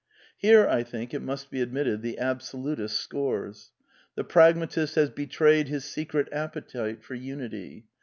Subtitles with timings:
[0.35, 3.69] Here, I think, it must be admitted, the absolutist scores.
[4.15, 7.85] The pragmatist has betrayed his secret appetite for unity.